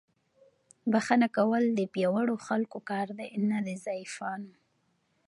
[0.91, 4.53] بښنه کول د پیاوړو خلکو کار دی، نه د ضعیفانو.